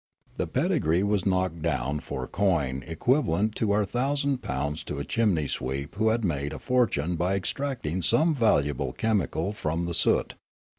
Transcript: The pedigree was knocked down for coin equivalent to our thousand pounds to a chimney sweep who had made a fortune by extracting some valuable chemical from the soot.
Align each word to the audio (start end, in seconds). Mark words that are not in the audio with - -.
The 0.37 0.47
pedigree 0.47 1.03
was 1.03 1.27
knocked 1.27 1.61
down 1.61 1.99
for 1.99 2.25
coin 2.25 2.83
equivalent 2.87 3.53
to 3.57 3.71
our 3.71 3.85
thousand 3.85 4.41
pounds 4.41 4.83
to 4.85 4.97
a 4.97 5.05
chimney 5.05 5.47
sweep 5.47 5.93
who 5.93 6.09
had 6.09 6.25
made 6.25 6.53
a 6.53 6.57
fortune 6.57 7.15
by 7.15 7.35
extracting 7.35 8.01
some 8.01 8.33
valuable 8.33 8.93
chemical 8.93 9.51
from 9.51 9.85
the 9.85 9.93
soot. 9.93 10.33